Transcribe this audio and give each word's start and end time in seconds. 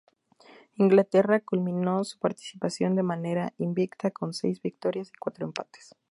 Inglaterra 0.77 1.41
culminó 1.41 2.03
su 2.05 2.17
participación 2.17 2.95
de 2.95 3.03
manera 3.03 3.53
invicta 3.59 4.09
con 4.09 4.33
seis 4.33 4.59
victorias 4.59 5.09
y 5.09 5.19
cuatro 5.19 5.45
empates. 5.45 5.93